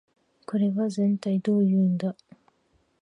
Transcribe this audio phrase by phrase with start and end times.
[0.47, 2.15] これはぜんたいどういうんだ